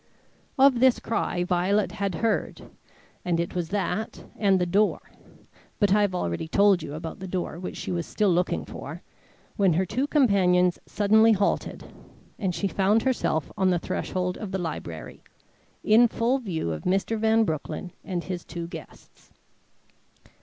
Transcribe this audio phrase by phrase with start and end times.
[0.57, 2.71] Of this cry Violet had heard,
[3.23, 5.11] and it was that and the door
[5.77, 9.03] But I have already told you about the door which she was still looking for,
[9.57, 11.93] when her two companions suddenly halted,
[12.39, 15.21] and she found herself on the threshold of the library,
[15.83, 17.15] in full view of Mr.
[17.19, 19.31] Van Broecklyn and his two guests.